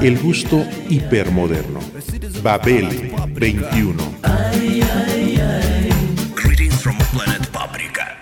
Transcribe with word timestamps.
El 0.00 0.18
gusto 0.18 0.64
hipermoderno. 0.88 1.80
Babel 2.42 3.12
21. 3.34 4.02
Greetings 6.34 6.74
from 6.82 6.96
planet 7.12 7.46
Paprika. 7.48 8.16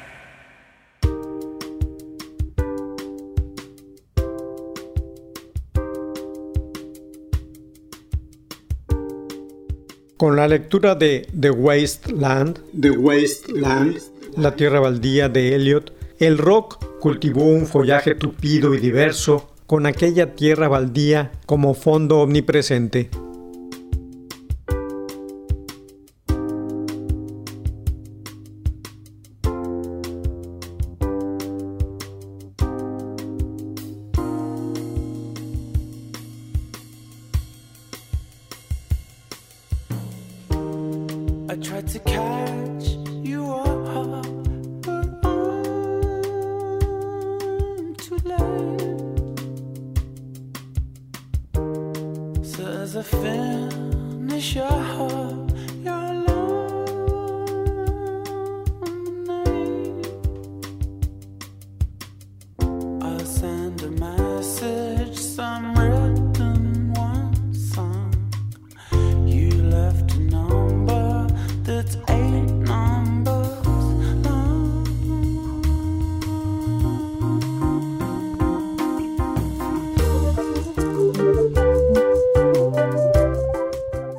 Con 10.16 10.37
la 10.37 10.46
lectura 10.48 10.95
de 10.95 11.27
The 11.38 11.51
Wasteland, 11.51 12.60
The 12.79 12.90
Wasteland, 12.90 13.98
La 14.37 14.54
Tierra 14.54 14.80
Baldía 14.80 15.29
de 15.29 15.54
Eliot, 15.54 15.92
el 16.18 16.38
rock 16.38 16.84
cultivó 17.01 17.45
un 17.45 17.66
follaje 17.66 18.15
tupido 18.15 18.74
y 18.74 18.79
diverso 18.79 19.49
con 19.71 19.87
aquella 19.87 20.35
tierra 20.35 20.66
baldía 20.66 21.30
como 21.46 21.74
fondo 21.74 22.23
omnipresente. 22.23 23.09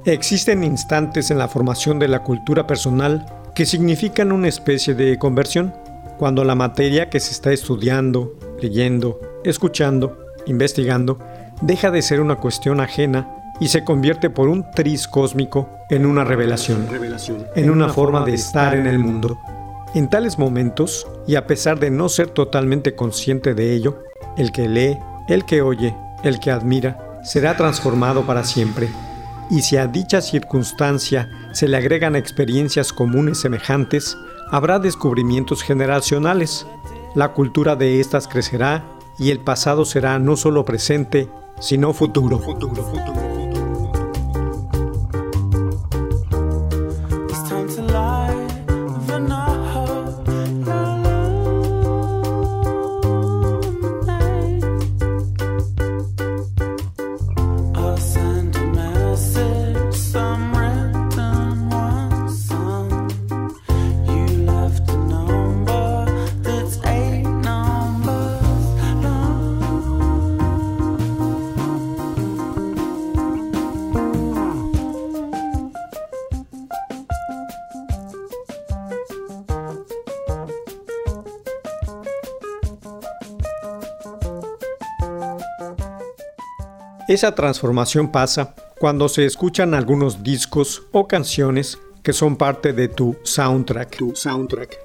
Existen 0.06 0.63
instantes 0.63 1.29
en 1.29 1.38
la 1.38 1.47
formación 1.47 2.00
de 2.00 2.07
la 2.07 2.23
cultura 2.23 2.66
personal 2.66 3.23
que 3.53 3.67
significan 3.67 4.31
una 4.31 4.47
especie 4.47 4.95
de 4.95 5.19
conversión, 5.19 5.75
cuando 6.17 6.44
la 6.44 6.56
materia 6.56 7.09
que 7.09 7.19
se 7.19 7.31
está 7.31 7.51
estudiando, 7.51 8.34
leyendo, 8.59 9.19
escuchando, 9.44 10.17
investigando, 10.47 11.19
deja 11.62 11.91
de 11.91 12.01
ser 12.01 12.19
una 12.19 12.38
cuestión 12.38 12.79
ajena 12.79 13.53
y 13.59 13.67
se 13.67 13.84
convierte 13.84 14.31
por 14.31 14.50
un 14.50 14.66
tris 14.72 15.07
cósmico 15.07 15.69
en 15.91 16.07
una 16.07 16.23
revelación, 16.23 16.88
en 17.56 17.69
una 17.69 17.89
forma 17.89 18.25
de 18.25 18.33
estar 18.33 18.75
en 18.75 18.88
el 18.88 18.97
mundo. 18.97 19.39
En 19.94 20.09
tales 20.09 20.39
momentos, 20.39 21.06
y 21.28 21.35
a 21.35 21.45
pesar 21.45 21.79
de 21.79 21.91
no 21.91 22.09
ser 22.09 22.29
totalmente 22.29 22.95
consciente 22.95 23.53
de 23.53 23.75
ello, 23.75 24.03
el 24.35 24.51
que 24.51 24.68
lee, 24.68 24.97
el 25.28 25.45
que 25.45 25.62
oye, 25.62 25.95
el 26.23 26.39
que 26.39 26.50
admira, 26.50 27.19
será 27.23 27.56
transformado 27.56 28.23
para 28.23 28.44
siempre. 28.44 28.89
Y 29.51 29.63
si 29.63 29.75
a 29.75 29.85
dicha 29.85 30.22
circunstancia 30.22 31.29
se 31.51 31.67
le 31.67 31.75
agregan 31.75 32.16
experiencias 32.16 32.94
comunes 32.94 33.38
semejantes, 33.41 34.17
habrá 34.50 34.79
descubrimientos 34.79 35.62
generacionales. 35.62 36.66
La 37.16 37.34
cultura 37.34 37.75
de 37.75 38.00
éstas 38.00 38.29
crecerá 38.29 38.85
y 39.19 39.29
el 39.29 39.41
pasado 39.41 39.84
será 39.84 40.19
no 40.19 40.38
solo 40.38 40.63
presente, 40.63 41.29
sino 41.59 41.94
futuro. 41.94 42.41
It's 42.47 43.31
Esa 87.11 87.35
transformación 87.35 88.09
pasa 88.09 88.55
cuando 88.79 89.09
se 89.09 89.25
escuchan 89.25 89.73
algunos 89.73 90.23
discos 90.23 90.83
o 90.94 91.09
canciones 91.09 91.77
que 92.03 92.13
son 92.13 92.38
parte 92.38 92.72
de 92.72 92.88
tu 92.88 93.17
soundtrack, 93.23 93.99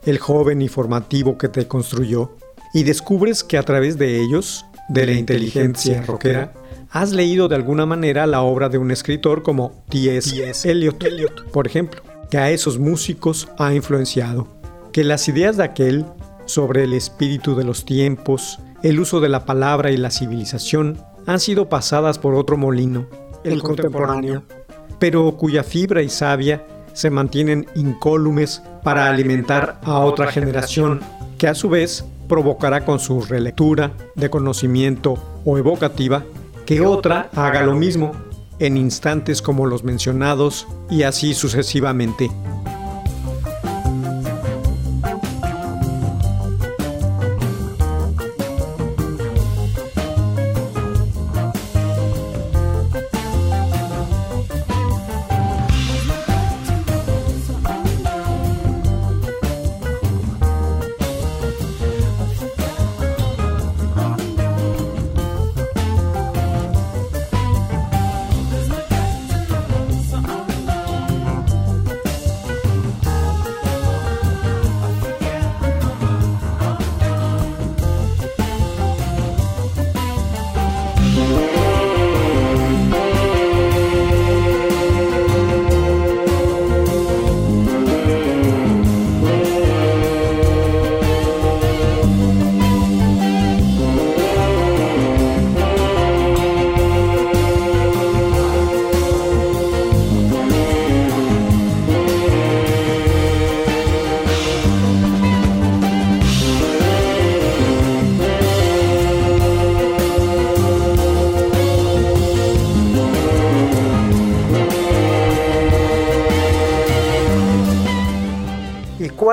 el 0.07 0.19
joven 0.19 0.61
y 0.61 0.67
formativo 0.67 1.39
que 1.39 1.49
te 1.49 1.69
construyó, 1.69 2.37
y 2.75 2.83
descubres 2.83 3.45
que 3.45 3.59
a 3.59 3.63
través 3.63 3.97
de 3.97 4.21
ellos, 4.21 4.67
de 4.89 5.07
la 5.07 5.13
inteligencia 5.13 6.03
rockera, 6.03 6.53
has 6.91 7.13
leído 7.13 7.47
de 7.47 7.55
alguna 7.55 7.87
manera 7.87 8.27
la 8.27 8.43
obra 8.43 8.69
de 8.69 8.79
un 8.79 8.91
escritor 8.91 9.45
como 9.45 9.85
T.S. 9.89 10.69
Eliot, 10.69 11.49
por 11.53 11.69
ejemplo, 11.69 12.03
que 12.29 12.39
a 12.39 12.51
esos 12.51 12.77
músicos 12.77 13.49
ha 13.57 13.73
influenciado, 13.73 14.49
que 14.91 15.05
las 15.05 15.29
ideas 15.29 15.57
de 15.59 15.63
aquel 15.63 16.05
sobre 16.45 16.83
el 16.83 16.93
espíritu 16.93 17.55
de 17.55 17.63
los 17.63 17.85
tiempos, 17.85 18.59
el 18.83 18.99
uso 18.99 19.21
de 19.21 19.29
la 19.29 19.45
palabra 19.45 19.93
y 19.93 19.97
la 19.97 20.11
civilización 20.11 20.99
han 21.27 21.41
sido 21.41 21.69
pasadas 21.69 22.19
por 22.19 22.35
otro 22.35 22.57
molino, 22.57 23.07
el 23.45 23.63
contemporáneo, 23.63 24.43
pero 24.99 25.37
cuya 25.37 25.63
fibra 25.63 26.03
y 26.03 26.09
savia 26.09 26.65
se 26.93 27.11
mantienen 27.11 27.67
incólumes 27.75 28.63
para 28.83 29.09
alimentar 29.09 29.81
a 29.83 29.99
otra 30.01 30.31
generación, 30.33 31.01
que 31.37 31.49
a 31.49 31.55
su 31.55 31.69
vez 31.69 32.05
provocará 32.29 32.85
con 32.85 32.99
su 32.99 33.21
relectura 33.23 33.93
de 34.15 34.31
conocimiento 34.31 35.19
o 35.45 35.59
evocativa 35.59 36.25
que 36.65 36.81
otra 36.81 37.31
haga 37.35 37.63
lo 37.63 37.75
mismo. 37.75 38.13
en 38.59 38.79
instantes 38.79 39.43
como 39.43 39.67
los 39.67 39.85
mencionados 39.85 40.67
y 40.89 41.03
así 41.03 41.35
sucesivamente. 41.35 42.31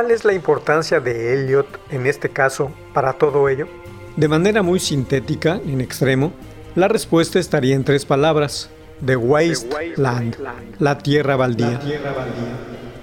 ¿Cuál 0.03 0.15
es 0.15 0.25
la 0.25 0.33
importancia 0.33 1.00
de 1.00 1.33
Eliot 1.33 1.79
en 1.89 2.07
este 2.07 2.27
caso 2.27 2.73
para 2.94 3.13
todo 3.13 3.47
ello? 3.47 3.69
De 4.17 4.27
manera 4.27 4.61
muy 4.61 4.81
sintética, 4.81 5.61
en 5.65 5.79
extremo, 5.79 6.33
la 6.75 6.89
respuesta 6.89 7.39
estaría 7.39 7.73
en 7.73 7.85
tres 7.85 8.03
palabras. 8.03 8.69
The 9.05 9.15
Wasteland, 9.15 10.35
la 10.79 10.97
tierra 10.97 11.38
baldía. 11.38 11.79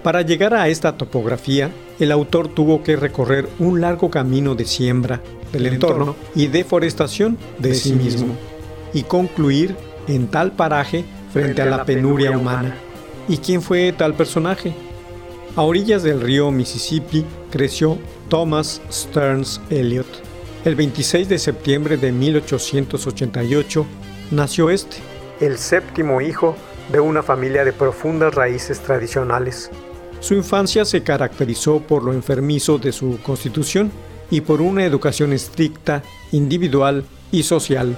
Para 0.03 0.21
llegar 0.21 0.53
a 0.53 0.69
esta 0.69 0.99
topografía, 0.99 1.71
el 1.99 2.13
autor 2.13 2.49
tuvo 2.49 2.83
que 2.83 2.97
recorrer 2.97 3.49
un 3.59 3.81
largo 3.81 4.11
camino 4.11 4.55
de 4.55 4.67
siembra 4.67 5.23
del 5.53 5.69
entorno 5.69 6.17
y 6.35 6.49
deforestación 6.49 7.39
de 7.57 7.77
sí 7.77 7.95
mismo, 7.95 8.37
y 8.93 9.05
concluir 9.05 9.75
en 10.07 10.29
tal 10.29 10.53
paraje 10.53 11.07
frente 11.33 11.63
a 11.63 11.65
la 11.65 11.87
penuria 11.87 12.33
humana. 12.33 12.75
¿Y 13.27 13.39
quién 13.39 13.63
fue 13.63 13.91
tal 13.97 14.13
personaje? 14.13 14.75
A 15.57 15.63
orillas 15.63 16.05
del 16.05 16.21
río 16.21 16.53
Mississippi 16.53 17.25
creció 17.51 17.99
Thomas 18.29 18.81
Stearns 18.91 19.61
Eliot. 19.69 20.07
El 20.65 20.77
26 20.77 21.29
de 21.29 21.39
septiembre 21.39 21.97
de 21.97 22.13
1888 22.13 23.85
nació 24.31 24.71
este, 24.71 24.99
el 25.41 25.59
séptimo 25.59 26.21
hijo 26.21 26.55
de 26.93 27.01
una 27.01 27.25
familia 27.25 27.65
de 27.65 27.73
profundas 27.73 28.33
raíces 28.35 28.79
tradicionales. 28.79 29.71
Su 30.21 30.35
infancia 30.35 30.85
se 30.85 31.03
caracterizó 31.03 31.81
por 31.81 32.05
lo 32.05 32.13
enfermizo 32.13 32.79
de 32.79 32.93
su 32.93 33.19
constitución 33.21 33.91
y 34.31 34.43
por 34.43 34.61
una 34.61 34.85
educación 34.85 35.33
estricta, 35.33 36.05
individual 36.31 37.05
y 37.33 37.43
social. 37.43 37.97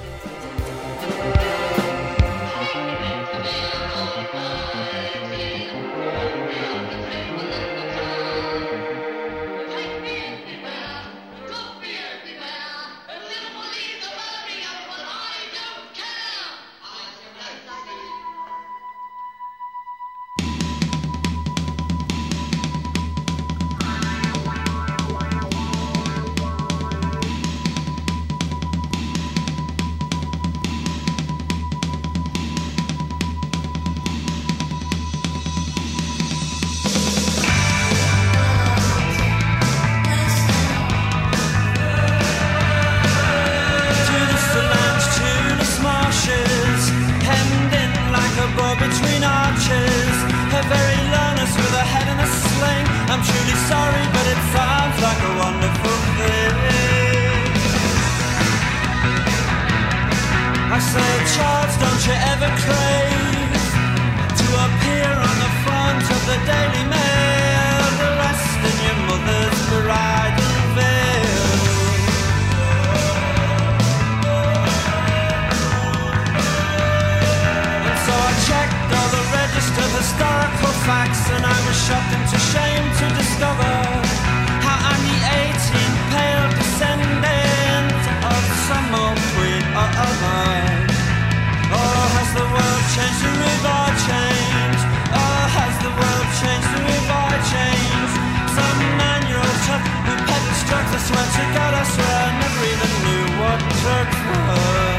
God, 101.32 101.74
I 101.74 101.82
swear 101.84 102.06
I 102.06 102.30
never 102.40 102.62
even 102.72 102.92
knew 103.04 103.24
what 103.40 103.58
drugs 103.80 104.18
were. 104.28 104.96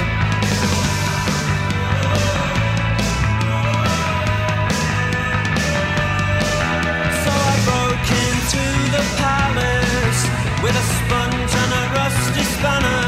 So 7.22 7.32
I 7.32 7.56
broke 7.70 8.10
into 8.26 8.64
the 8.96 9.04
palace 9.22 10.22
with 10.66 10.74
a 10.74 10.86
sponge 10.98 11.54
and 11.54 11.72
a 11.82 11.84
rusty 12.02 12.44
spanner. 12.58 13.06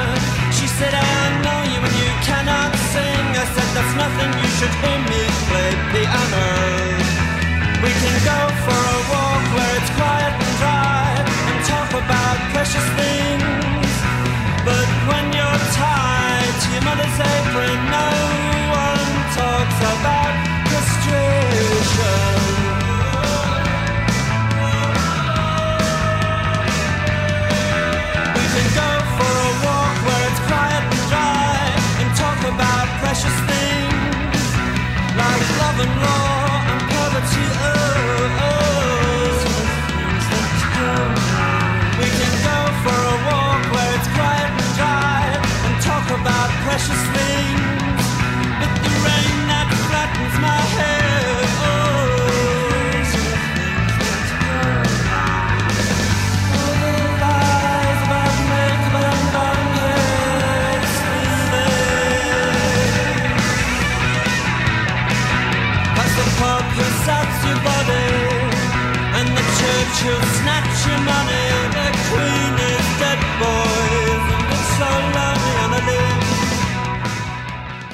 She 0.54 0.68
said, 0.68 0.94
I 0.94 1.02
know 1.42 1.60
you 1.66 1.80
and 1.82 1.96
you 1.98 2.12
cannot 2.30 2.72
sing. 2.94 3.26
I 3.42 3.46
said, 3.58 3.70
that's 3.74 3.94
nothing, 3.98 4.32
you 4.38 4.50
should 4.58 4.76
hear 4.86 5.00
me 5.02 5.22
play 5.50 5.72
piano. 5.92 6.46
We 7.82 7.90
can 7.90 8.16
go 8.26 8.45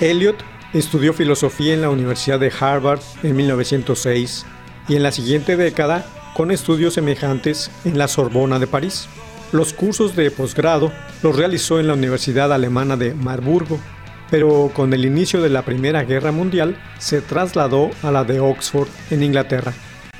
Eliot 0.02 0.38
estudió 0.74 1.14
filosofía 1.14 1.76
en 1.76 1.82
la 1.82 1.92
Universidad 1.92 2.40
de 2.40 2.52
Harvard 2.60 3.02
en 3.22 3.36
1906 3.36 4.46
y 4.88 4.96
en 4.96 5.04
la 5.04 5.12
siguiente 5.12 5.58
década 5.58 6.06
con 6.34 6.50
estudios 6.50 6.96
semejantes 6.96 7.70
en 7.86 8.00
la 8.00 8.08
Sorbona 8.08 8.58
de 8.58 8.66
París. 8.66 9.08
Los 9.52 9.74
cursos 9.74 10.16
de 10.16 10.32
posgrado 10.32 10.92
los 11.22 11.36
realizó 11.36 11.80
en 11.80 11.88
la 11.88 11.94
Universidad 11.94 12.52
Alemana 12.52 12.98
de 12.98 13.14
Marburgo, 13.14 13.80
pero 14.32 14.72
con 14.74 14.92
el 14.94 15.06
inicio 15.06 15.40
de 15.40 15.50
la 15.50 15.62
Primera 15.62 16.04
Guerra 16.04 16.32
Mundial 16.32 16.82
se 16.98 17.22
trasladó 17.22 17.92
a 18.02 18.10
la 18.10 18.24
de 18.24 18.40
Oxford 18.40 18.88
en 19.12 19.22
Inglaterra. 19.22 19.74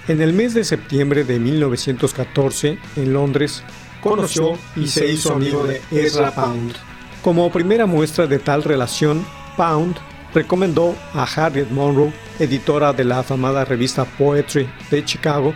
En 0.08 0.22
el 0.22 0.34
mes 0.34 0.54
de 0.54 0.64
septiembre 0.64 1.24
de 1.24 1.40
1914, 1.40 2.78
en 2.98 3.14
Londres, 3.14 3.64
conoció 4.02 4.60
y 4.76 4.88
se 4.88 5.12
hizo 5.12 5.34
amigo 5.34 5.66
de 5.66 5.82
Ezra 5.92 6.36
Pound. 6.36 6.76
Como 7.24 7.52
primera 7.52 7.86
muestra 7.86 8.28
de 8.28 8.40
tal 8.40 8.64
relación, 8.64 9.26
Pound 9.62 9.96
recomendó 10.34 10.96
a 11.14 11.22
Harriet 11.24 11.70
Monroe, 11.70 12.12
editora 12.40 12.94
de 12.94 13.04
la 13.04 13.20
afamada 13.20 13.64
revista 13.64 14.06
Poetry 14.06 14.68
de 14.90 15.06
Chicago, 15.06 15.54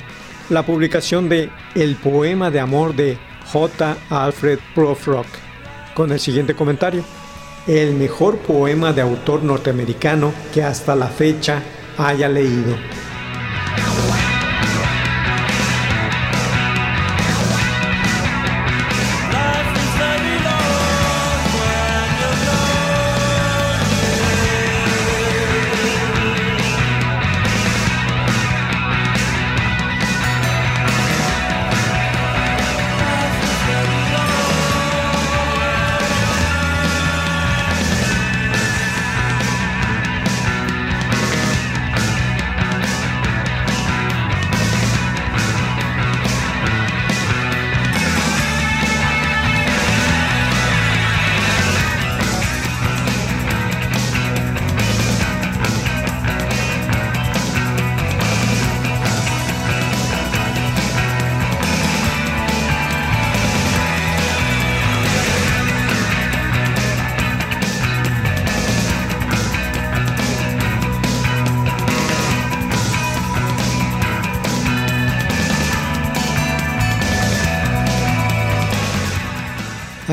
la 0.52 0.64
publicación 0.64 1.28
de 1.28 1.50
El 1.74 1.96
poema 1.96 2.52
de 2.52 2.60
amor 2.60 2.96
de 2.96 3.18
J. 3.52 3.98
Alfred 4.12 4.60
Prufrock, 4.76 5.26
con 5.96 6.12
el 6.12 6.20
siguiente 6.20 6.54
comentario. 6.54 7.04
El 7.66 7.96
mejor 7.96 8.38
poema 8.38 8.94
de 8.94 9.02
autor 9.02 9.42
norteamericano 9.42 10.32
que 10.54 10.62
hasta 10.62 10.96
la 10.96 11.08
fecha 11.08 11.64
haya 11.98 12.30
leído. 12.30 12.76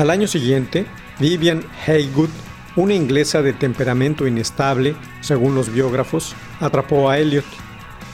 Al 0.03 0.09
año 0.09 0.27
siguiente, 0.27 0.85
Vivian 1.17 1.63
Haygood, 1.87 2.27
una 2.75 2.93
inglesa 2.93 3.41
de 3.41 3.53
temperamento 3.53 4.27
inestable, 4.27 4.97
según 5.21 5.55
los 5.55 5.71
biógrafos, 5.71 6.35
atrapó 6.59 7.09
a 7.09 7.19
Elliot. 7.19 7.45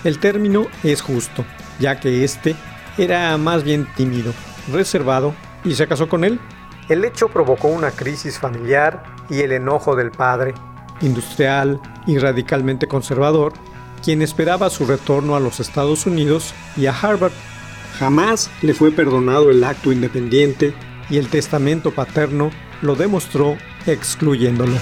El 0.03 0.19
término 0.19 0.67
es 0.83 1.01
justo, 1.01 1.43
ya 1.79 1.99
que 1.99 2.23
este 2.23 2.55
era 2.99 3.35
más 3.39 3.63
bien 3.63 3.87
tímido, 3.95 4.33
reservado 4.71 5.33
y 5.63 5.73
se 5.73 5.87
casó 5.87 6.07
con 6.07 6.23
él. 6.23 6.39
El 6.89 7.03
hecho 7.05 7.27
provocó 7.29 7.69
una 7.69 7.89
crisis 7.89 8.37
familiar 8.37 9.03
y 9.27 9.39
el 9.39 9.51
enojo 9.51 9.95
del 9.95 10.11
padre, 10.11 10.53
industrial 11.01 11.81
y 12.05 12.19
radicalmente 12.19 12.85
conservador, 12.85 13.53
quien 14.03 14.21
esperaba 14.21 14.69
su 14.69 14.85
retorno 14.85 15.35
a 15.35 15.39
los 15.39 15.59
Estados 15.59 16.05
Unidos 16.05 16.53
y 16.77 16.85
a 16.85 16.91
Harvard. 16.91 17.33
Jamás 17.97 18.51
le 18.61 18.75
fue 18.75 18.91
perdonado 18.91 19.49
el 19.49 19.63
acto 19.63 19.91
independiente 19.91 20.75
y 21.09 21.17
el 21.17 21.27
testamento 21.27 21.91
paterno 21.91 22.51
lo 22.81 22.95
demostró 22.95 23.57
excluyéndolo. 23.85 24.77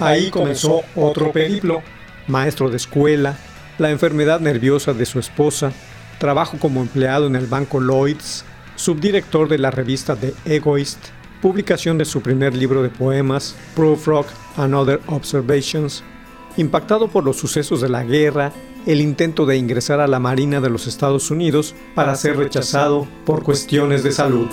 Ahí 0.00 0.30
comenzó 0.30 0.82
otro 0.94 1.30
periplo, 1.30 1.82
maestro 2.26 2.70
de 2.70 2.78
escuela, 2.78 3.36
la 3.78 3.90
enfermedad 3.90 4.40
nerviosa 4.40 4.94
de 4.94 5.04
su 5.04 5.18
esposa, 5.18 5.72
trabajo 6.18 6.58
como 6.58 6.80
empleado 6.80 7.26
en 7.26 7.36
el 7.36 7.46
banco 7.46 7.80
Lloyds, 7.80 8.44
subdirector 8.76 9.48
de 9.48 9.58
la 9.58 9.70
revista 9.70 10.16
The 10.16 10.32
Egoist, 10.46 10.98
publicación 11.40 11.98
de 11.98 12.04
su 12.04 12.20
primer 12.20 12.54
libro 12.54 12.82
de 12.82 12.88
poemas, 12.88 13.56
Proof 13.74 14.06
Rock 14.06 14.26
and 14.56 14.74
Other 14.74 15.00
Observations, 15.06 16.02
impactado 16.56 17.08
por 17.08 17.24
los 17.24 17.36
sucesos 17.36 17.80
de 17.80 17.88
la 17.88 18.04
guerra, 18.04 18.52
el 18.86 19.00
intento 19.00 19.46
de 19.46 19.56
ingresar 19.56 20.00
a 20.00 20.06
la 20.06 20.18
Marina 20.18 20.60
de 20.60 20.70
los 20.70 20.86
Estados 20.86 21.30
Unidos 21.30 21.74
para 21.94 22.14
ser 22.14 22.36
rechazado 22.36 23.06
por 23.24 23.42
cuestiones 23.42 24.02
de 24.02 24.12
salud. 24.12 24.48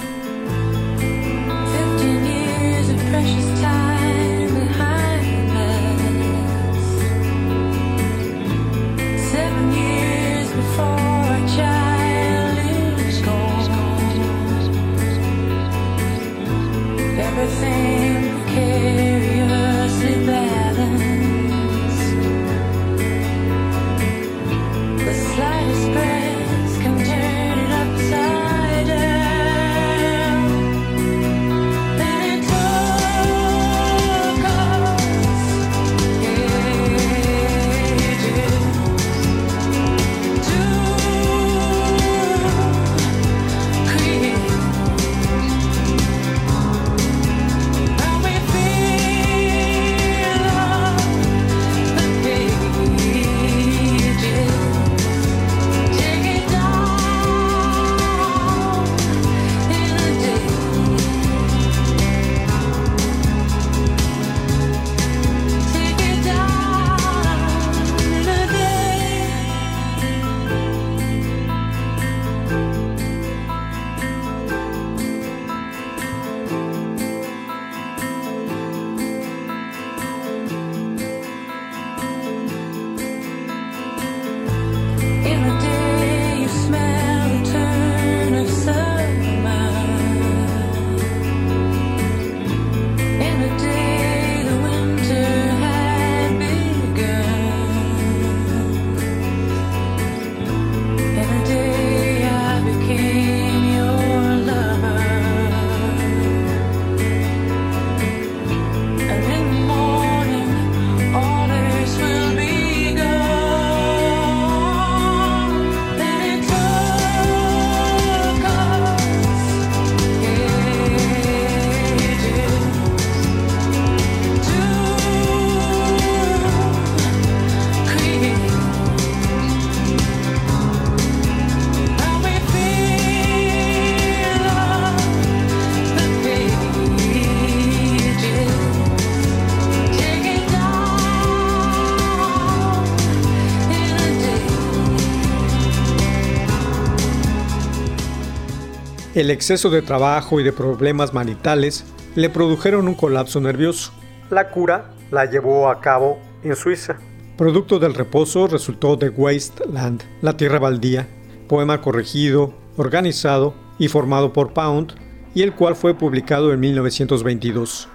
El 149.18 149.32
exceso 149.32 149.72
de 149.72 149.82
trabajo 149.82 150.40
y 150.40 150.44
de 150.44 150.54
problemas 150.54 151.12
maritales 151.12 151.86
le 152.14 152.30
produjeron 152.30 152.88
un 152.88 152.94
colapso 152.94 153.42
nervioso. 153.42 153.92
La 154.30 154.50
cura 154.50 154.92
la 155.10 155.26
llevó 155.26 155.72
a 155.72 155.82
cabo 155.82 156.20
en 156.44 156.56
Suiza. 156.56 156.98
Producto 157.36 157.80
del 157.80 157.96
reposo 157.96 158.46
resultó 158.46 158.96
The 158.96 159.10
Wasteland, 159.10 160.04
La 160.22 160.38
Tierra 160.38 160.60
Baldía, 160.60 161.08
poema 161.48 161.82
corregido, 161.82 162.54
organizado 162.78 163.56
y 163.80 163.88
formado 163.88 164.34
por 164.34 164.54
Pound, 164.54 164.94
y 165.34 165.42
el 165.42 165.56
cual 165.56 165.76
fue 165.76 165.96
publicado 165.96 166.54
en 166.54 166.60
1922. 166.60 167.90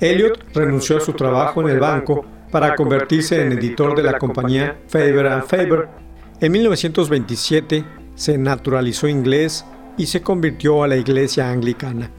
Elliot 0.00 0.52
renunció 0.52 0.96
a 0.96 1.00
su 1.00 1.12
trabajo 1.12 1.60
en 1.60 1.68
el 1.68 1.78
banco 1.78 2.24
para 2.50 2.74
convertirse 2.74 3.40
en 3.40 3.52
editor 3.52 3.94
de 3.94 4.02
la 4.02 4.18
compañía 4.18 4.76
Faber 4.88 5.44
Faber. 5.44 5.88
En 6.40 6.50
1927 6.50 7.84
se 8.16 8.36
naturalizó 8.36 9.06
inglés 9.06 9.64
y 9.96 10.06
se 10.06 10.22
convirtió 10.22 10.82
a 10.82 10.88
la 10.88 10.96
Iglesia 10.96 11.50
Anglicana. 11.50 12.10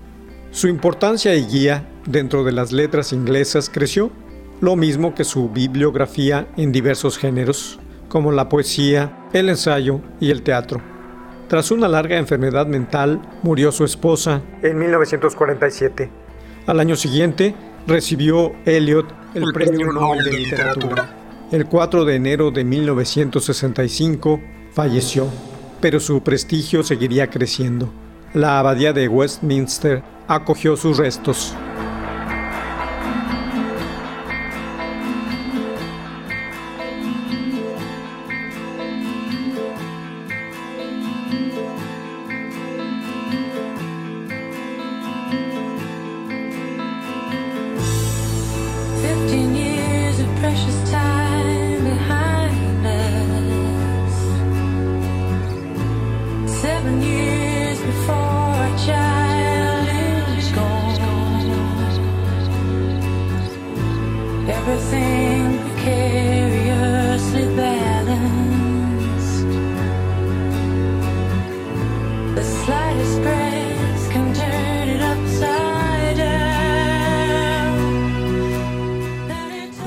Su 0.51 0.67
importancia 0.67 1.36
y 1.36 1.46
guía 1.46 1.88
dentro 2.05 2.43
de 2.43 2.51
las 2.51 2.72
letras 2.72 3.13
inglesas 3.13 3.69
creció, 3.69 4.12
lo 4.62 4.75
mismo 4.75 5.13
que 5.13 5.24
su 5.24 5.50
bibliografía 5.50 6.48
en 6.57 6.72
diversos 6.72 7.17
géneros, 7.17 7.79
como 8.10 8.31
la 8.31 8.50
poesía, 8.50 9.27
el 9.34 9.50
ensayo 9.50 10.01
y 10.19 10.31
el 10.31 10.41
teatro. 10.41 10.81
Tras 11.48 11.72
una 11.72 11.88
larga 11.88 12.17
enfermedad 12.17 12.67
mental, 12.67 13.22
murió 13.43 13.72
su 13.72 13.86
esposa 13.86 14.41
en 14.63 14.79
1947. 14.79 16.10
Al 16.65 16.79
año 16.79 16.96
siguiente, 16.96 17.55
recibió 17.86 18.51
Eliot 18.65 19.13
el 19.34 19.53
Premio 19.53 19.91
Nobel 19.93 20.25
de 20.25 20.31
Literatura. 20.31 21.10
El 21.51 21.65
4 21.65 22.03
de 22.03 22.15
enero 22.15 22.51
de 22.51 22.65
1965 22.65 24.41
falleció 24.74 25.27
pero 25.81 26.00
su 26.00 26.22
prestigio 26.22 26.84
seguiría 26.84 27.29
creciendo. 27.29 27.91
La 28.34 28.60
abadía 28.60 28.93
de 28.93 29.07
Westminster 29.07 30.03
acogió 30.27 30.75
sus 30.75 30.98
restos. 30.98 31.55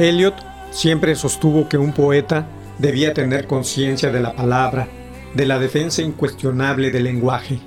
Eliot 0.00 0.34
siempre 0.70 1.14
sostuvo 1.14 1.68
que 1.68 1.76
un 1.76 1.92
poeta 1.92 2.46
debía 2.78 3.12
tener 3.12 3.46
conciencia 3.46 4.10
de 4.10 4.20
la 4.20 4.34
palabra, 4.34 4.88
de 5.34 5.44
la 5.44 5.58
defensa 5.58 6.00
incuestionable 6.00 6.90
del 6.90 7.04
lenguaje. 7.04 7.60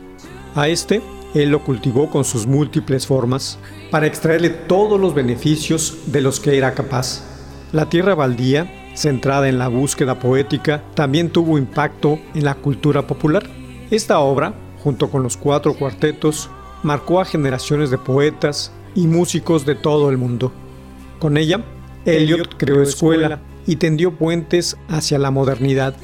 A 0.55 0.67
este, 0.67 1.03
él 1.35 1.49
lo 1.49 1.63
cultivó 1.63 2.09
con 2.09 2.25
sus 2.25 2.47
múltiples 2.47 3.05
formas 3.05 3.59
para 3.91 4.07
extraerle 4.07 4.49
todos 4.49 4.99
los 4.99 5.13
beneficios 5.13 5.95
de 6.07 6.21
los 6.21 6.39
que 6.39 6.57
era 6.57 6.73
capaz. 6.73 7.21
La 7.71 7.87
tierra 7.87 8.15
baldía, 8.15 8.91
centrada 8.95 9.47
en 9.47 9.59
la 9.59 9.67
búsqueda 9.67 10.17
poética, 10.17 10.83
también 10.95 11.29
tuvo 11.29 11.59
impacto 11.59 12.17
en 12.33 12.45
la 12.45 12.55
cultura 12.55 13.05
popular. 13.05 13.47
Esta 13.91 14.17
obra, 14.17 14.55
junto 14.83 15.11
con 15.11 15.21
los 15.21 15.37
cuatro 15.37 15.75
cuartetos, 15.75 16.49
marcó 16.81 17.21
a 17.21 17.25
generaciones 17.25 17.91
de 17.91 17.99
poetas 17.99 18.71
y 18.95 19.05
músicos 19.05 19.67
de 19.67 19.75
todo 19.75 20.09
el 20.09 20.17
mundo. 20.17 20.51
Con 21.19 21.37
ella, 21.37 21.63
Eliot 22.05 22.57
creó 22.57 22.81
escuela 22.81 23.41
y 23.65 23.77
tendió 23.77 24.17
puentes 24.17 24.77
hacia 24.89 25.17
la 25.19 25.31
modernidad. 25.31 25.95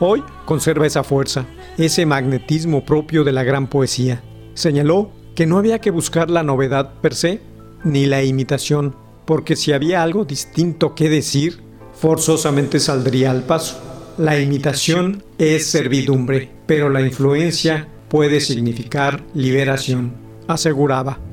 Hoy 0.00 0.22
conserva 0.44 0.86
esa 0.86 1.02
fuerza, 1.02 1.46
ese 1.76 2.06
magnetismo 2.06 2.84
propio 2.84 3.24
de 3.24 3.32
la 3.32 3.42
gran 3.42 3.66
poesía. 3.68 4.22
Señaló 4.54 5.10
que 5.34 5.46
no 5.46 5.58
había 5.58 5.80
que 5.80 5.90
buscar 5.90 6.30
la 6.30 6.42
novedad 6.42 6.94
per 7.00 7.14
se, 7.14 7.40
ni 7.84 8.06
la 8.06 8.22
imitación, 8.22 8.94
porque 9.24 9.56
si 9.56 9.72
había 9.72 10.02
algo 10.02 10.24
distinto 10.24 10.94
que 10.94 11.08
decir, 11.08 11.60
forzosamente 11.92 12.78
saldría 12.78 13.30
al 13.32 13.42
paso. 13.42 13.80
La 14.18 14.38
imitación 14.38 15.22
es 15.38 15.66
servidumbre, 15.66 16.50
pero 16.66 16.88
la 16.88 17.00
influencia 17.00 17.88
puede 18.08 18.40
significar 18.40 19.24
liberación, 19.34 20.14
aseguraba. 20.46 21.27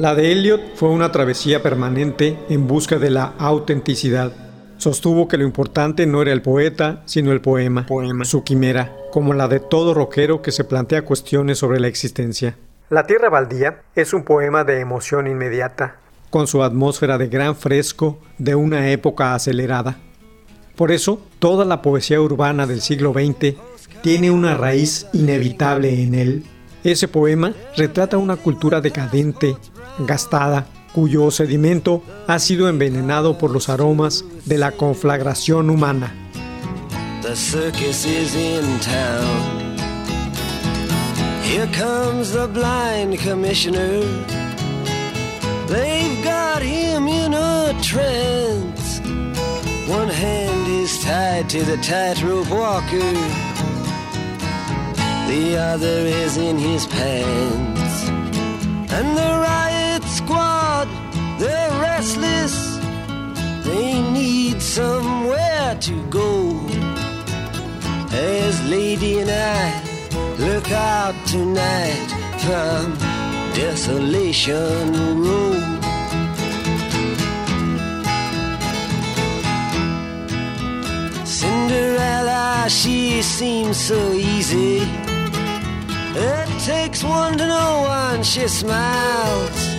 La 0.00 0.14
de 0.14 0.32
Eliot 0.32 0.62
fue 0.76 0.88
una 0.88 1.12
travesía 1.12 1.62
permanente 1.62 2.38
en 2.48 2.66
busca 2.66 2.98
de 2.98 3.10
la 3.10 3.34
autenticidad. 3.36 4.32
Sostuvo 4.78 5.28
que 5.28 5.36
lo 5.36 5.44
importante 5.44 6.06
no 6.06 6.22
era 6.22 6.32
el 6.32 6.40
poeta, 6.40 7.02
sino 7.04 7.32
el 7.32 7.42
poema, 7.42 7.84
su 8.24 8.42
quimera, 8.42 8.96
como 9.12 9.34
la 9.34 9.46
de 9.46 9.60
todo 9.60 9.92
rockero 9.92 10.40
que 10.40 10.52
se 10.52 10.64
plantea 10.64 11.04
cuestiones 11.04 11.58
sobre 11.58 11.80
la 11.80 11.88
existencia. 11.88 12.56
La 12.88 13.06
Tierra 13.06 13.28
Baldía 13.28 13.82
es 13.94 14.14
un 14.14 14.24
poema 14.24 14.64
de 14.64 14.80
emoción 14.80 15.26
inmediata, 15.26 15.96
con 16.30 16.46
su 16.46 16.62
atmósfera 16.62 17.18
de 17.18 17.28
gran 17.28 17.54
fresco 17.54 18.20
de 18.38 18.54
una 18.54 18.88
época 18.88 19.34
acelerada. 19.34 19.98
Por 20.76 20.92
eso, 20.92 21.20
toda 21.38 21.66
la 21.66 21.82
poesía 21.82 22.22
urbana 22.22 22.66
del 22.66 22.80
siglo 22.80 23.12
XX 23.12 23.54
tiene 24.00 24.30
una 24.30 24.56
raíz 24.56 25.08
inevitable 25.12 26.02
en 26.02 26.14
él. 26.14 26.44
Ese 26.82 27.08
poema 27.08 27.52
retrata 27.76 28.16
una 28.16 28.36
cultura 28.36 28.80
decadente, 28.80 29.54
gastada, 29.98 30.66
cuyo 30.92 31.30
sedimento 31.30 32.02
ha 32.26 32.38
sido 32.38 32.68
envenenado 32.68 33.38
por 33.38 33.50
los 33.50 33.68
aromas 33.68 34.24
de 34.44 34.58
la 34.58 34.72
conflagración 34.72 35.70
humana. 35.70 36.14
The 37.22 37.36
circus 37.36 38.06
is 38.06 38.34
in 38.34 38.64
town. 38.80 39.76
Here 41.42 41.68
comes 41.72 42.32
the 42.32 42.48
blind 42.48 43.18
commissioner. 43.18 44.00
They've 45.66 46.24
got 46.24 46.62
him 46.62 47.06
in 47.08 47.34
a 47.34 47.74
trance. 47.82 49.00
One 49.88 50.08
hand 50.08 50.68
is 50.68 50.98
tied 51.04 51.48
to 51.50 51.62
the 51.64 51.76
tightrope 51.78 52.48
walker, 52.48 53.12
the 55.28 55.56
other 55.58 56.06
is 56.06 56.36
in 56.36 56.58
his 56.58 56.86
pants. 56.86 58.10
They're 61.40 61.70
restless. 61.80 62.54
They 63.64 64.02
need 64.12 64.60
somewhere 64.60 65.74
to 65.80 65.94
go. 66.08 66.30
As 68.12 68.54
Lady 68.68 69.20
and 69.20 69.30
I 69.30 69.64
look 70.38 70.70
out 70.70 71.14
tonight 71.26 72.08
from 72.44 72.82
Desolation 73.54 74.92
Road. 75.24 75.64
Cinderella, 81.24 82.66
she 82.68 83.22
seems 83.22 83.78
so 83.78 84.12
easy. 84.12 84.82
It 86.12 86.48
takes 86.66 87.02
one 87.02 87.38
to 87.38 87.46
know 87.46 87.82
one. 87.88 88.22
She 88.22 88.46
smiles 88.46 89.69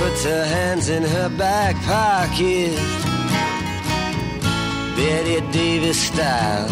puts 0.00 0.24
her 0.24 0.44
hands 0.46 0.88
in 0.88 1.02
her 1.02 1.28
back 1.28 1.76
pocket. 1.94 2.74
Betty 4.96 5.38
Davis 5.52 6.00
style. 6.08 6.70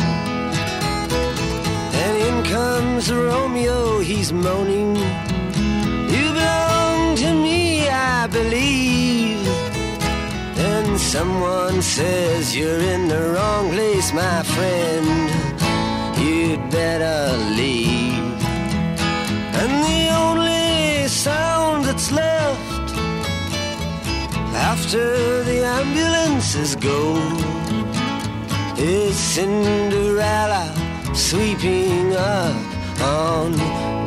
And 2.02 2.14
in 2.28 2.36
comes 2.54 3.12
Romeo, 3.12 4.00
he's 4.00 4.32
moaning. 4.32 4.96
You 6.14 6.26
belong 6.40 7.16
to 7.24 7.30
me, 7.46 7.86
I 7.90 8.26
believe. 8.38 9.46
And 10.70 10.98
someone 10.98 11.82
says 11.82 12.56
you're 12.56 12.82
in 12.94 13.08
the 13.08 13.22
wrong 13.32 13.64
place, 13.74 14.08
my 14.24 14.42
friend. 14.54 15.06
You'd 16.24 16.64
better 16.70 17.20
leave. 17.60 18.40
And 19.60 19.72
the 19.88 20.02
only 20.24 21.08
sound 21.08 21.84
that's 21.84 22.10
left 22.10 22.57
after 24.58 25.42
the 25.44 25.64
ambulances 25.64 26.74
go 26.76 27.16
It's 28.76 29.16
Cinderella 29.16 30.66
sweeping 31.14 32.14
up 32.14 32.56
on 33.00 33.52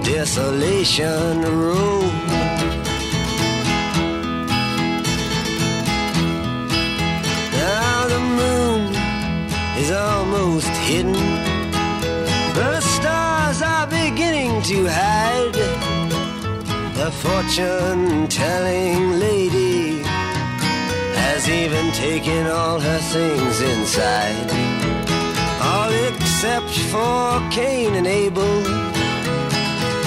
Desolation 0.03 1.41
Road. 1.41 2.13
Now 7.53 8.07
the 8.13 8.21
moon 8.39 8.81
is 9.81 9.91
almost 9.91 10.73
hidden. 10.87 11.13
The 12.53 12.79
stars 12.81 13.61
are 13.61 13.87
beginning 13.87 14.61
to 14.63 14.87
hide. 14.87 15.59
The 16.95 17.11
fortune 17.11 18.27
telling 18.27 19.19
lady 19.19 20.10
has 21.25 21.47
even 21.49 21.91
taken 21.91 22.47
all 22.47 22.79
her 22.79 23.01
things 23.15 23.57
inside. 23.73 24.49
All 25.69 25.91
except 26.09 26.73
for 26.91 27.21
Cain 27.51 27.93
and 27.99 28.07
Abel. 28.07 28.55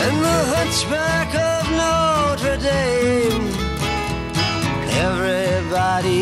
And 0.04 0.16
the 0.28 0.40
hunchback 0.54 1.30
of 1.52 1.62
Notre 1.80 2.58
Dame. 2.68 3.46
Everybody 5.06 6.20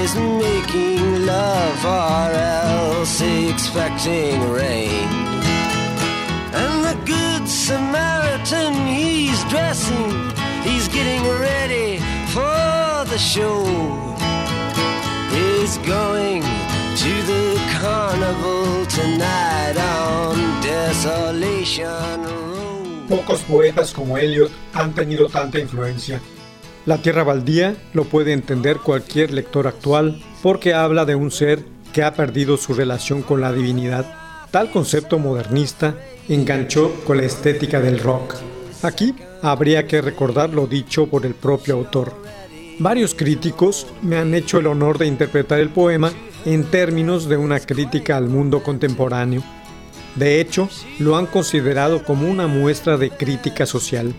is 0.00 0.14
making 0.16 1.26
love 1.26 1.80
or 1.84 2.26
else 2.60 3.20
expecting 3.20 4.36
rain. 4.50 5.08
And 6.60 6.74
the 6.88 6.96
good 7.04 7.48
Samaritan, 7.48 8.74
he's 8.86 9.42
dressing, 9.44 10.10
he's 10.62 10.86
getting 10.88 11.22
ready 11.48 11.98
for 12.34 13.04
the 13.12 13.18
show. 13.18 14.13
He's 15.64 15.78
going 15.78 16.42
to 16.42 17.12
the 17.26 17.58
carnival 17.80 18.86
tonight 18.86 19.74
on 19.78 20.36
Desolation 20.60 22.22
Road. 22.22 23.08
Pocos 23.08 23.40
poetas 23.44 23.94
como 23.94 24.18
Eliot 24.18 24.50
han 24.74 24.94
tenido 24.94 25.26
tanta 25.30 25.58
influencia. 25.58 26.20
La 26.84 26.98
Tierra 26.98 27.24
Baldía 27.24 27.76
lo 27.94 28.04
puede 28.04 28.34
entender 28.34 28.76
cualquier 28.80 29.32
lector 29.32 29.66
actual 29.66 30.22
porque 30.42 30.74
habla 30.74 31.06
de 31.06 31.14
un 31.14 31.30
ser 31.30 31.64
que 31.94 32.02
ha 32.02 32.12
perdido 32.12 32.58
su 32.58 32.74
relación 32.74 33.22
con 33.22 33.40
la 33.40 33.50
divinidad. 33.50 34.04
Tal 34.50 34.70
concepto 34.70 35.18
modernista 35.18 35.94
enganchó 36.28 36.92
con 37.06 37.16
la 37.16 37.24
estética 37.24 37.80
del 37.80 38.00
rock. 38.00 38.34
Aquí 38.82 39.14
habría 39.40 39.86
que 39.86 40.02
recordar 40.02 40.50
lo 40.50 40.66
dicho 40.66 41.06
por 41.06 41.24
el 41.24 41.34
propio 41.34 41.76
autor. 41.76 42.23
Varios 42.78 43.14
críticos 43.14 43.86
me 44.02 44.16
han 44.16 44.34
hecho 44.34 44.58
el 44.58 44.66
honor 44.66 44.98
de 44.98 45.06
interpretar 45.06 45.60
el 45.60 45.68
poema 45.68 46.12
en 46.44 46.64
términos 46.64 47.28
de 47.28 47.36
una 47.36 47.60
crítica 47.60 48.16
al 48.16 48.28
mundo 48.28 48.62
contemporáneo. 48.62 49.42
De 50.16 50.40
hecho, 50.40 50.68
lo 50.98 51.16
han 51.16 51.26
considerado 51.26 52.04
como 52.04 52.28
una 52.28 52.46
muestra 52.46 52.96
de 52.96 53.10
crítica 53.10 53.66
social. 53.66 54.12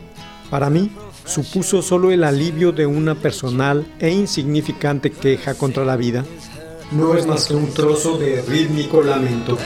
Para 0.49 0.69
mí, 0.69 0.89
supuso 1.25 1.81
solo 1.81 2.11
el 2.11 2.23
alivio 2.23 2.71
de 2.71 2.85
una 2.85 3.15
personal 3.15 3.85
e 3.99 4.09
insignificante 4.09 5.11
queja 5.11 5.55
contra 5.55 5.83
la 5.83 5.95
vida. 5.95 6.23
No 6.91 7.15
es 7.15 7.25
más 7.25 7.47
que 7.47 7.55
un 7.55 7.73
trozo 7.73 8.17
de 8.17 8.41
rítmico 8.41 9.01
lamento. 9.01 9.57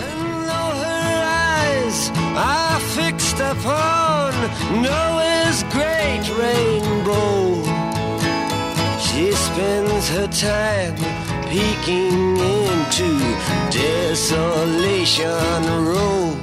Spends 9.60 10.08
her 10.10 10.28
time 10.28 10.96
peeking 11.50 12.38
into 12.38 13.10
Desolation 13.70 15.28
Road. 15.86 16.38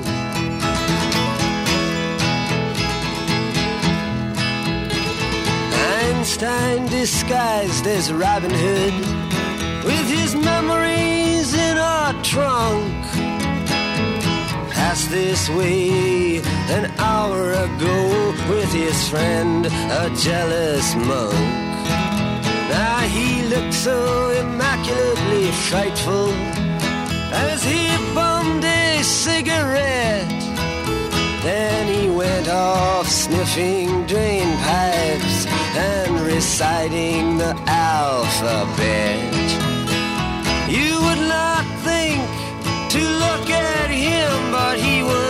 Einstein 5.99 6.87
disguised 6.89 7.87
as 7.87 8.13
Robin 8.13 8.51
Hood 8.51 8.95
with 9.87 10.07
his 10.11 10.35
memories 10.35 11.55
in 11.55 11.79
our 11.79 12.13
trunk 12.23 12.93
passed 14.73 15.09
this 15.11 15.49
way 15.49 16.43
an 16.69 16.85
hour 16.99 17.53
ago 17.53 18.35
with 18.51 18.71
his 18.75 19.09
friend, 19.09 19.65
a 20.03 20.15
jealous 20.15 20.95
monk. 20.97 21.66
Now 22.69 22.99
he 23.01 23.43
looked 23.43 23.75
so 23.75 24.31
immaculately 24.31 25.51
frightful 25.69 26.31
as 27.33 27.63
he 27.63 27.87
bummed 28.15 28.65
a 28.65 29.03
cigarette. 29.03 30.29
Then 31.43 31.87
he 31.95 32.11
went 32.11 32.49
off 32.49 33.09
sniffing 33.09 34.07
drain 34.07 34.49
pipes 34.59 35.47
and 35.77 36.21
reciting 36.21 37.39
the 37.39 37.55
alphabet. 37.67 39.33
You 40.69 41.01
would 41.05 41.23
not 41.29 41.65
think 41.85 42.21
to 42.91 42.99
look 42.99 43.49
at 43.49 43.91
him, 43.91 44.51
but 44.51 44.79
he 44.79 45.03
was 45.05 45.26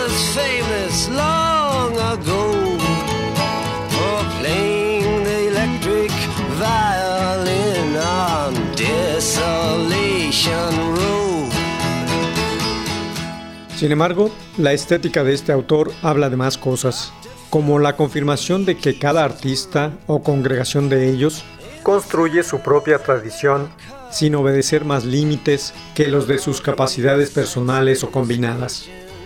Sin 13.77 13.91
embargo, 13.91 14.31
la 14.57 14.73
estética 14.73 15.23
de 15.23 15.35
este 15.35 15.51
autor 15.51 15.91
habla 16.01 16.31
de 16.31 16.35
más 16.35 16.57
cosas, 16.57 17.13
como 17.51 17.77
la 17.77 17.95
confirmación 17.95 18.65
de 18.65 18.75
que 18.75 18.97
cada 18.97 19.23
artista 19.23 19.93
o 20.07 20.23
congregación 20.23 20.89
de 20.89 21.11
ellos 21.11 21.43
construye 21.83 22.41
su 22.41 22.61
propia 22.61 22.97
tradición 22.97 23.69
sin 24.11 24.33
obedecer 24.33 24.83
más 24.83 25.05
límites 25.05 25.75
que 25.93 26.07
los 26.07 26.27
de 26.27 26.39
sus 26.39 26.59
capacidades 26.59 27.29
personales 27.29 28.03
o 28.03 28.09
combinadas, 28.09 28.85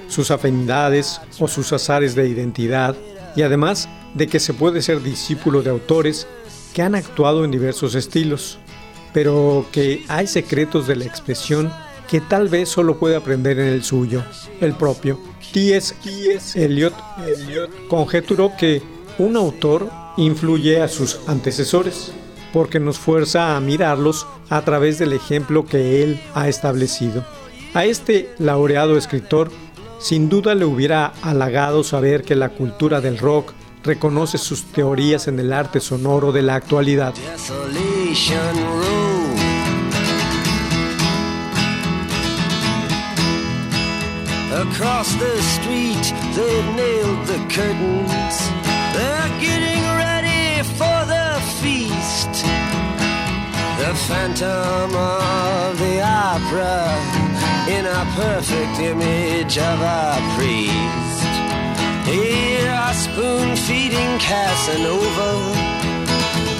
sus 0.09 0.31
afinidades 0.31 1.21
o 1.39 1.47
sus 1.47 1.71
azares 1.71 2.13
de 2.13 2.27
identidad, 2.27 2.97
y 3.37 3.43
además 3.43 3.87
de 4.15 4.27
que 4.27 4.41
se 4.41 4.53
puede 4.53 4.81
ser 4.81 5.01
discípulo 5.01 5.61
de 5.61 5.69
autores 5.69 6.27
que 6.73 6.81
han 6.81 6.95
actuado 6.95 7.45
en 7.45 7.51
diversos 7.51 7.95
estilos, 7.95 8.59
pero 9.13 9.65
que 9.71 10.03
hay 10.09 10.27
secretos 10.27 10.87
de 10.87 10.97
la 10.97 11.05
expresión 11.05 11.71
que 12.11 12.19
tal 12.19 12.49
vez 12.49 12.67
solo 12.67 12.99
puede 12.99 13.15
aprender 13.15 13.57
en 13.57 13.69
el 13.69 13.85
suyo, 13.85 14.21
el 14.59 14.73
propio. 14.73 15.17
T.S. 15.53 15.95
Eliot, 16.55 16.93
Eliot 17.25 17.87
conjeturó 17.87 18.51
que 18.57 18.81
un 19.17 19.37
autor 19.37 19.89
influye 20.17 20.81
a 20.81 20.89
sus 20.89 21.21
antecesores 21.27 22.11
porque 22.51 22.81
nos 22.81 22.99
fuerza 22.99 23.55
a 23.55 23.61
mirarlos 23.61 24.27
a 24.49 24.61
través 24.63 24.99
del 24.99 25.13
ejemplo 25.13 25.65
que 25.65 26.03
él 26.03 26.21
ha 26.33 26.49
establecido. 26.49 27.25
A 27.73 27.85
este 27.85 28.29
laureado 28.39 28.97
escritor 28.97 29.49
sin 29.97 30.27
duda 30.27 30.53
le 30.53 30.65
hubiera 30.65 31.13
halagado 31.21 31.81
saber 31.81 32.23
que 32.23 32.35
la 32.35 32.49
cultura 32.49 32.99
del 32.99 33.19
rock 33.19 33.53
reconoce 33.85 34.37
sus 34.37 34.65
teorías 34.65 35.29
en 35.29 35.39
el 35.39 35.53
arte 35.53 35.79
sonoro 35.79 36.33
de 36.33 36.41
la 36.41 36.55
actualidad. 36.55 37.13
Across 44.61 45.15
the 45.15 45.41
street, 45.41 46.05
they've 46.35 46.75
nailed 46.75 47.25
the 47.25 47.39
curtains. 47.49 48.35
They're 48.93 49.33
getting 49.41 49.81
ready 49.97 50.61
for 50.77 50.99
the 51.13 51.41
feast. 51.59 52.31
The 53.81 53.93
phantom 54.07 54.95
of 54.95 55.79
the 55.79 56.01
opera 56.03 56.77
in 57.75 57.87
a 57.87 58.05
perfect 58.13 58.79
image 58.79 59.57
of 59.57 59.81
a 59.81 60.21
priest. 60.37 61.31
Here 62.05 62.69
are 62.69 62.93
spoon 62.93 63.55
feeding 63.55 64.19
Casanova 64.19 65.31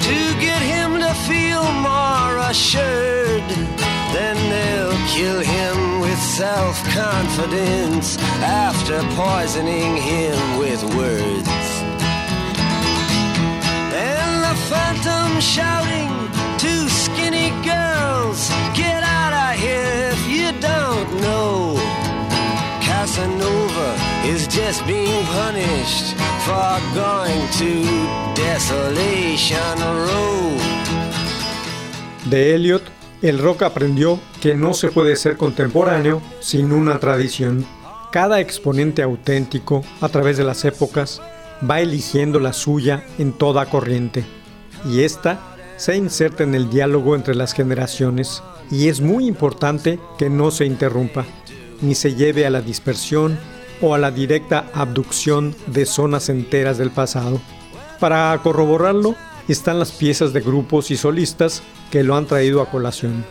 to 0.08 0.40
get 0.40 0.60
him 0.60 0.98
to 0.98 1.14
feel 1.28 1.62
more 1.88 2.36
assured. 2.50 3.71
Then 4.12 4.36
they'll 4.52 5.06
kill 5.08 5.40
him 5.40 6.00
with 6.00 6.18
self 6.18 6.76
confidence 6.90 8.18
after 8.42 9.00
poisoning 9.16 9.96
him 9.96 10.58
with 10.58 10.82
words. 10.94 11.48
And 14.10 14.32
the 14.46 14.56
phantom 14.68 15.40
shouting 15.40 16.10
to 16.62 16.72
skinny 16.90 17.50
girls, 17.64 18.50
Get 18.74 19.02
out 19.02 19.32
of 19.32 19.58
here 19.58 20.12
if 20.12 20.20
you 20.28 20.48
don't 20.60 21.10
know. 21.20 21.76
Casanova 22.82 23.90
is 24.24 24.46
just 24.46 24.86
being 24.86 25.24
punished 25.26 26.14
for 26.46 26.72
going 26.94 27.42
to 27.60 27.72
Desolation 28.34 29.78
Road. 30.06 30.60
De 32.28 32.54
Eliot, 32.54 32.82
el 33.22 33.38
rock 33.38 33.62
aprendió 33.62 34.18
que 34.40 34.54
no 34.54 34.74
se 34.74 34.90
puede 34.90 35.16
ser 35.16 35.36
contemporáneo 35.36 36.20
sin 36.40 36.72
una 36.72 36.98
tradición. 36.98 37.64
Cada 38.10 38.40
exponente 38.40 39.02
auténtico, 39.02 39.84
a 40.00 40.08
través 40.08 40.36
de 40.36 40.44
las 40.44 40.64
épocas, 40.64 41.22
va 41.68 41.80
eligiendo 41.80 42.40
la 42.40 42.52
suya 42.52 43.04
en 43.18 43.32
toda 43.32 43.66
corriente. 43.66 44.24
Y 44.84 45.02
esta 45.02 45.38
se 45.76 45.96
inserta 45.96 46.42
en 46.42 46.54
el 46.54 46.68
diálogo 46.68 47.14
entre 47.14 47.34
las 47.34 47.54
generaciones 47.54 48.42
y 48.70 48.88
es 48.88 49.00
muy 49.00 49.26
importante 49.26 50.00
que 50.18 50.28
no 50.28 50.50
se 50.50 50.66
interrumpa, 50.66 51.24
ni 51.80 51.94
se 51.94 52.14
lleve 52.14 52.44
a 52.44 52.50
la 52.50 52.60
dispersión 52.60 53.38
o 53.80 53.94
a 53.94 53.98
la 53.98 54.10
directa 54.10 54.66
abducción 54.74 55.54
de 55.66 55.86
zonas 55.86 56.28
enteras 56.28 56.78
del 56.78 56.90
pasado. 56.90 57.40
Para 58.00 58.38
corroborarlo 58.42 59.14
están 59.48 59.78
las 59.78 59.92
piezas 59.92 60.32
de 60.32 60.40
grupos 60.40 60.90
y 60.90 60.96
solistas 60.96 61.62
que 61.90 62.02
lo 62.02 62.16
han 62.16 62.26
traído 62.26 62.62
a 62.62 62.70
colación. 62.70 63.24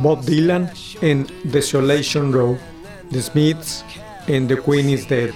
Bob 0.00 0.24
Dylan 0.24 0.70
en 1.00 1.26
Desolation 1.44 2.32
Row, 2.32 2.56
The 3.10 3.22
Smiths 3.22 3.84
en 4.26 4.46
The 4.46 4.58
Queen 4.58 4.90
is 4.90 5.08
Dead, 5.08 5.30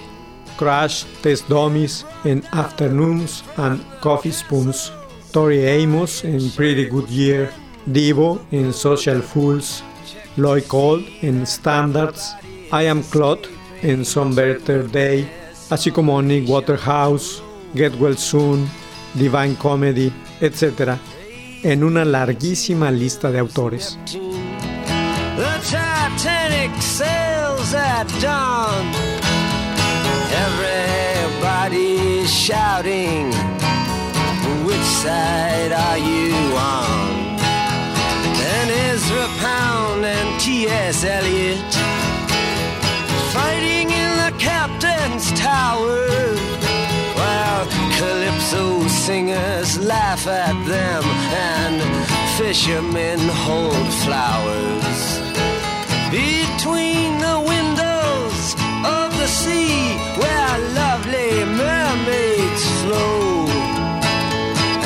Crash 0.57 1.03
Test 1.21 1.47
Dummies 1.49 2.05
en 2.23 2.43
Afternoons 2.51 3.43
and 3.57 3.81
Coffee 3.99 4.31
Spoons, 4.31 4.91
Tori 5.31 5.67
Amos 5.67 6.23
en 6.23 6.49
Pretty 6.51 6.85
Good 6.85 7.07
Year, 7.07 7.51
Divo 7.85 8.39
en 8.51 8.71
Social 8.71 9.21
Fools, 9.21 9.83
Lloyd 10.37 10.63
Cole 10.67 11.05
en 11.21 11.45
Standards, 11.45 12.35
I 12.71 12.87
Am 12.87 13.03
Claude 13.03 13.49
en 13.81 14.05
Some 14.05 14.35
Better 14.35 14.89
Day, 14.89 15.29
así 15.69 15.91
como 15.91 16.21
Nick 16.21 16.47
Waterhouse, 16.47 17.41
Get 17.75 17.93
Well 17.99 18.17
Soon, 18.17 18.69
Divine 19.15 19.55
Comedy, 19.55 20.11
etc., 20.41 20.97
en 21.63 21.83
una 21.83 22.03
larguísima 22.05 22.91
lista 22.91 23.31
de 23.31 23.39
autores. 23.39 23.97
The 25.35 25.59
Titanic 25.63 26.71
sails 26.81 27.73
at 27.73 28.07
dawn. 28.21 28.91
Everybody's 30.45 32.31
shouting. 32.31 33.31
Which 34.65 34.87
side 35.01 35.71
are 35.71 35.97
you 35.97 36.33
on? 36.55 37.37
And 38.45 38.69
Ezra 38.91 39.27
Pound 39.39 40.05
and 40.05 40.39
T.S. 40.39 41.03
Eliot 41.03 41.73
fighting 43.33 43.89
in 43.89 44.09
the 44.17 44.31
captain's 44.37 45.31
tower. 45.39 46.52
Calypso 48.03 48.85
singers 48.87 49.79
laugh 49.79 50.27
at 50.27 50.57
them 50.67 51.03
and 51.51 51.75
fishermen 52.37 53.19
hold 53.45 53.87
flowers. 54.03 55.01
Between 56.11 57.09
the 57.27 57.39
windows 57.53 58.39
of 58.99 59.07
the 59.21 59.29
sea 59.41 59.95
where 60.21 60.53
lovely 60.81 61.31
mermaids 61.63 62.63
flow. 62.81 63.47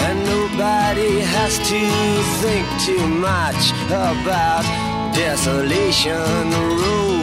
And 0.06 0.18
nobody 0.36 1.14
has 1.36 1.54
to 1.72 1.84
think 2.42 2.66
too 2.88 3.08
much 3.30 3.64
about 4.12 4.66
Desolation 5.16 6.52
Road. 6.82 7.17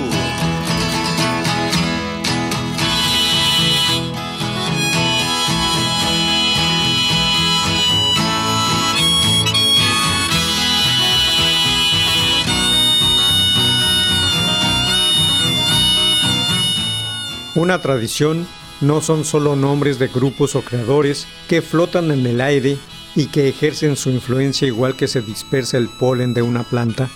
Una 17.55 17.81
tradición 17.81 18.47
no 18.81 19.01
son 19.01 19.25
solo 19.25 19.55
nombres 19.55 19.99
de 20.01 20.09
grupos 20.09 20.57
o 20.57 20.63
creadores 20.63 21.27
que 21.49 21.63
flotan 21.63 22.11
en 22.11 22.27
el 22.27 22.41
aire 22.41 22.77
y 23.15 23.27
que 23.27 23.49
ejercen 23.49 23.97
su 23.97 24.11
influencia 24.11 24.67
igual 24.67 24.97
que 24.97 25.07
se 25.07 25.23
dispersa 25.23 25.79
el 25.79 25.89
polen 25.89 26.35
de 26.35 26.43
una 26.43 26.65
planta. 26.65 27.09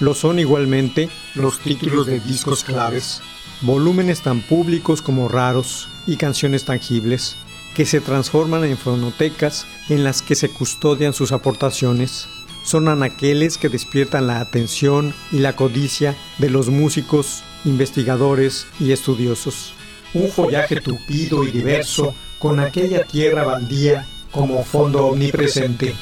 Lo 0.00 0.14
son 0.14 0.38
igualmente 0.38 1.10
los 1.34 1.60
títulos 1.60 2.06
de 2.06 2.18
discos 2.20 2.64
claves, 2.64 3.20
volúmenes 3.60 4.22
tan 4.22 4.40
públicos 4.40 5.02
como 5.02 5.28
raros 5.28 5.88
y 6.06 6.16
canciones 6.16 6.64
tangibles 6.64 7.36
que 7.74 7.84
se 7.84 8.00
transforman 8.00 8.64
en 8.64 8.78
fonotecas 8.78 9.66
en 9.90 10.02
las 10.02 10.22
que 10.22 10.34
se 10.34 10.48
custodian 10.48 11.12
sus 11.12 11.32
aportaciones. 11.32 12.28
Son 12.64 12.88
anaqueles 12.88 13.58
que 13.58 13.68
despiertan 13.68 14.26
la 14.26 14.40
atención 14.40 15.12
y 15.30 15.40
la 15.40 15.54
codicia 15.54 16.16
de 16.38 16.48
los 16.48 16.70
músicos, 16.70 17.42
investigadores 17.64 18.66
y 18.78 18.92
estudiosos. 18.92 19.74
Un 20.12 20.28
follaje 20.30 20.80
tupido 20.80 21.44
y 21.44 21.50
diverso 21.50 22.14
con 22.38 22.60
aquella 22.60 23.04
tierra 23.04 23.44
baldía 23.44 24.06
como 24.30 24.62
fondo 24.64 25.06
omnipresente. 25.06 25.94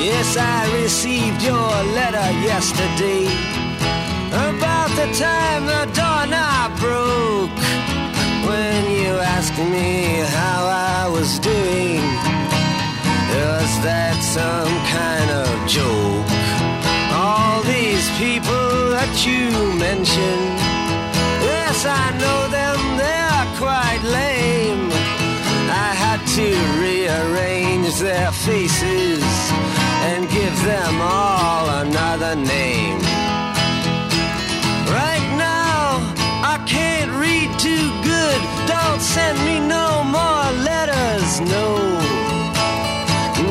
Yes, 0.00 0.36
I 0.36 0.82
received 0.82 1.42
your 1.42 1.70
letter 1.94 2.32
yesterday 2.44 3.28
about 4.32 4.90
the 4.96 5.06
time 5.16 5.66
the 5.66 5.86
doorknob 5.94 6.78
broke. 6.80 7.50
When 8.44 8.90
you 8.90 9.14
asked 9.20 9.58
me 9.58 10.22
how 10.26 10.66
I 10.66 11.08
was 11.08 11.38
doing, 11.38 12.02
was 13.30 13.70
that 13.84 14.18
some 14.22 14.74
kind 14.90 15.30
of 15.30 15.68
joke? 15.68 16.26
All 17.12 17.62
these 17.62 18.08
people 18.18 18.71
that 19.12 19.26
you 19.26 19.50
mentioned, 19.76 20.56
yes, 21.44 21.84
I 21.84 22.04
know 22.22 22.40
them, 22.48 22.78
they're 22.96 23.46
quite 23.60 24.02
lame. 24.04 24.88
I 25.68 25.92
had 26.04 26.20
to 26.36 26.48
rearrange 26.80 27.98
their 28.00 28.32
faces 28.32 29.22
and 30.08 30.28
give 30.30 30.56
them 30.64 30.94
all 31.00 31.68
another 31.84 32.36
name. 32.36 33.00
Right 34.88 35.28
now, 35.36 36.00
I 36.52 36.56
can't 36.66 37.12
read 37.12 37.50
too 37.58 37.88
good. 38.02 38.40
Don't 38.66 39.00
send 39.00 39.36
me 39.44 39.60
no 39.60 40.04
more 40.04 40.46
letters, 40.64 41.40
no. 41.40 41.68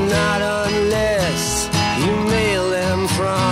Not 0.10 0.41
unless 0.41 1.69
you 2.04 2.13
mail 2.30 2.69
them 2.69 3.08
from 3.10 3.52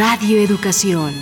Radio 0.00 0.38
Educación 0.38 1.12